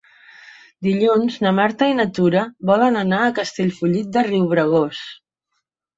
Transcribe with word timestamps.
Dilluns 0.85 1.35
na 1.47 1.51
Marta 1.59 1.89
i 1.91 1.97
na 1.99 2.07
Tura 2.19 2.45
volen 2.71 2.99
anar 3.05 3.21
a 3.27 3.35
Castellfollit 3.41 4.11
de 4.17 4.25
Riubregós. 4.31 5.07